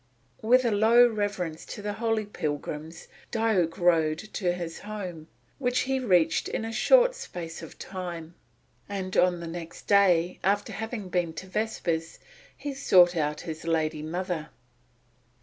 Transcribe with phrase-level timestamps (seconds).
[0.41, 5.27] With a low reverence to the holy pilgrims, Diuk rode to his home,
[5.59, 8.33] which he reached in a short space of time;
[8.89, 12.17] and on the next day after having been to vespers
[12.57, 14.49] he sought out his lady mother.